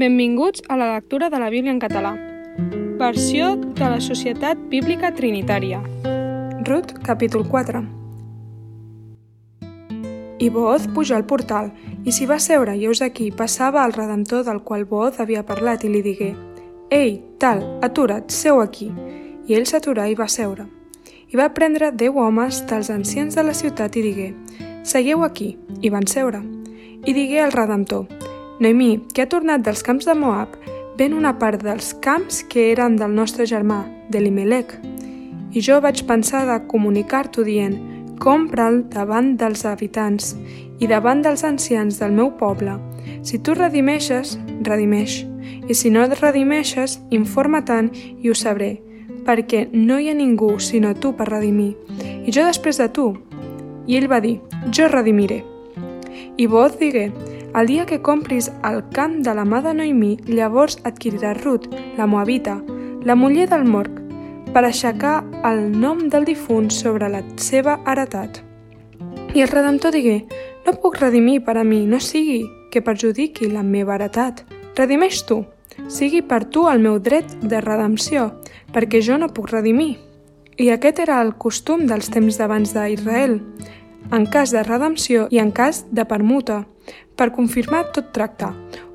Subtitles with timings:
[0.00, 2.14] Benvinguts a la lectura de la Bíblia en català.
[2.96, 5.82] Versió de la Societat Bíblica Trinitària.
[6.64, 7.82] Rut, capítol 4.
[10.38, 11.68] I Booz puja al portal,
[12.00, 15.84] i s'hi va seure, i heus aquí passava el redemptor del qual Booz havia parlat,
[15.84, 16.30] i li digué
[16.88, 18.88] «Ei, tal, atura't, seu aquí!»
[19.52, 20.64] I ell s'aturà i va seure.
[21.28, 24.32] I va prendre deu homes dels ancians de la ciutat i digué
[24.80, 26.40] «Segueu aquí!» i van seure.
[27.04, 28.08] I digué al redemptor
[28.60, 30.52] Noemí, que ha tornat dels camps de Moab,
[30.98, 34.74] ven una part dels camps que eren del nostre germà, de l'Imelec.
[35.56, 37.78] I jo vaig pensar de comunicar-t'ho dient,
[38.20, 40.34] compra'l davant dels habitants
[40.76, 42.76] i davant dels ancians del meu poble.
[43.24, 44.36] Si tu redimeixes,
[44.68, 45.22] redimeix.
[45.64, 48.74] I si no et redimeixes, informa tant i ho sabré,
[49.24, 51.72] perquè no hi ha ningú sinó tu per redimir.
[51.96, 53.14] I jo després de tu.
[53.88, 54.36] I ell va dir,
[54.68, 55.46] jo redimiré.
[56.36, 57.08] I Boz digué,
[57.54, 61.66] el dia que compris el camp de la mà de Noemí, llavors adquiriràs Ruth,
[61.98, 62.60] la Moabita,
[63.04, 63.98] la muller del Morc,
[64.54, 68.42] per aixecar el nom del difunt sobre la seva heretat.
[69.34, 70.24] I el Redemptor digué,
[70.66, 74.44] no puc redimir per a mi, no sigui que perjudiqui la meva heretat.
[74.78, 75.42] Redimeix tu,
[75.88, 78.30] sigui per tu el meu dret de redempció,
[78.74, 79.96] perquè jo no puc redimir.
[80.60, 83.38] I aquest era el costum dels temps d'abans d'Israel,
[84.12, 86.64] en cas de redempció i en cas de permuta,
[87.16, 88.50] per confirmar tot tracte,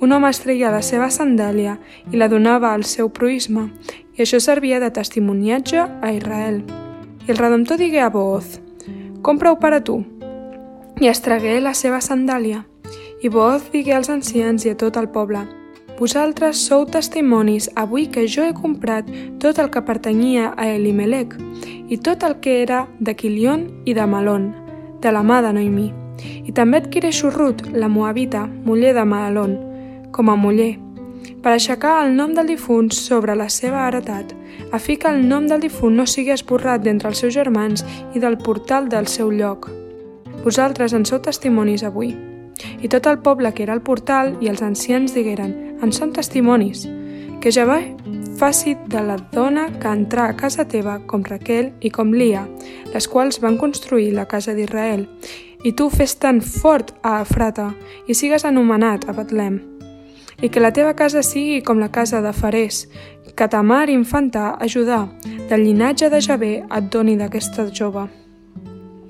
[0.00, 1.76] un home es treia la seva sandàlia
[2.12, 3.68] i la donava al seu proisme,
[4.16, 6.62] i això servia de testimoniatge a Israel.
[7.26, 8.60] I el Redemptor digué a Booz,
[9.22, 10.00] compra-ho per a tu.
[11.00, 12.64] I es tragué la seva sandàlia.
[13.20, 15.44] I Booz digué als ancians i a tot el poble,
[15.98, 19.08] vosaltres sou testimonis avui que jo he comprat
[19.42, 21.36] tot el que pertanyia a Elimelec
[21.92, 24.48] i tot el que era de Quilion i de Malon,
[25.00, 25.88] de la mà de Noemí.
[26.46, 29.56] I també adquireixo Ruth, la Moabita, muller de Malon,
[30.12, 30.74] com a muller,
[31.42, 34.34] per aixecar el nom del difunt sobre la seva heretat,
[34.72, 37.84] a fi que el nom del difunt no sigui esborrat d'entre els seus germans
[38.14, 39.70] i del portal del seu lloc.
[40.44, 42.14] Vosaltres en sou testimonis avui.
[42.84, 46.84] I tot el poble que era al portal i els ancians digueren, en són testimonis,
[47.40, 47.80] que ja va
[48.40, 52.46] faci de la dona que entrà a casa teva com Raquel i com Lia,
[52.94, 55.02] les quals van construir la casa d'Israel,
[55.68, 57.66] i tu fes tan fort a Afrata
[58.08, 59.60] i sigues anomenat a Betlem.
[60.40, 62.86] I que la teva casa sigui com la casa de Farés,
[63.36, 65.02] que ta mare infanta a Judà,
[65.52, 68.08] del llinatge de Javé et doni d'aquesta jove.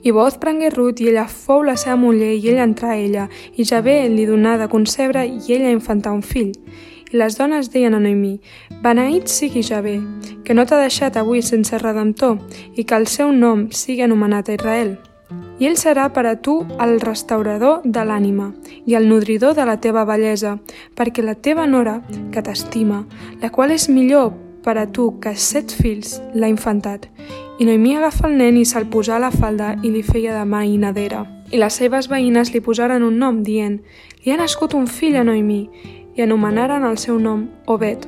[0.03, 3.31] I Boz prengué Ruth i ella fou la seva muller i ella entrà a ella,
[3.55, 6.57] i Javé li donà de concebre i ella infantà un fill.
[7.10, 8.38] I les dones deien a Noemí,
[8.82, 9.98] Beneït sigui Javé,
[10.44, 12.38] que no t'ha deixat avui sense redemptor
[12.76, 14.98] i que el seu nom sigui anomenat a Israel
[15.60, 18.48] i ell serà per a tu el restaurador de l'ànima
[18.88, 20.56] i el nodridor de la teva bellesa,
[20.97, 22.00] perquè la teva nora,
[22.32, 23.04] que t'estima,
[23.42, 24.32] la qual és millor
[24.65, 27.06] per a tu que set fills, l'ha infantat.
[27.60, 30.47] I Noemí agafa el nen i se'l posà a la falda i li feia de
[30.48, 31.27] mainadera.
[31.53, 33.82] I les seves veïnes li posaren un nom, dient,
[34.25, 35.66] li ha nascut un fill a Noemí,
[36.16, 38.06] i anomenaren el seu nom Obed.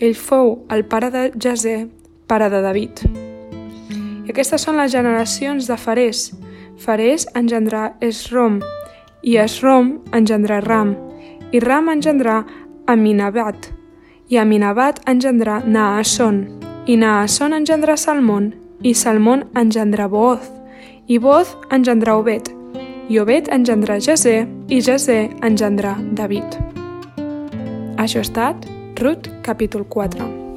[0.00, 1.88] Ell fou el pare de Jazé,
[2.26, 3.02] pare de David.
[4.28, 6.28] I aquestes són les generacions de Farés,
[6.78, 8.60] Farés engendrà Esrom,
[9.22, 10.94] i Esrom engendrà Ram,
[11.50, 12.42] i Ram engendrà
[12.86, 13.72] Aminabat,
[14.28, 16.44] i Aminabat engendrà Naasson,
[16.86, 20.52] i Naasson engendrà Salmón, i Salmón engendrà Booz,
[21.08, 22.52] i Booz engendrà Obed,
[23.08, 26.67] i Obed engendrà Jazé, i Jazé engendrà David.
[27.98, 28.68] Això ha estat
[29.00, 30.47] Rut, capítol 4.